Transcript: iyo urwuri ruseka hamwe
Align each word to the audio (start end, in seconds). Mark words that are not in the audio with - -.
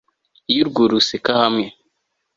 iyo 0.51 0.61
urwuri 0.63 0.89
ruseka 0.93 1.31
hamwe 1.41 1.65